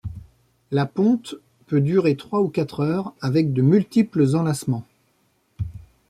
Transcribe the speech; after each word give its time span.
La 0.71 0.87
ponte 0.87 1.35
peut 1.67 1.79
durer 1.79 2.15
trois 2.17 2.41
ou 2.41 2.47
quatre 2.49 2.79
heures, 2.79 3.13
avec 3.21 3.53
de 3.53 3.61
multiples 3.61 4.35
enlacements. 4.35 4.87